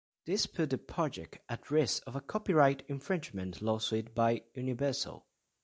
[0.25, 5.27] This put the project at risk of a copyright infringement lawsuit by Universal.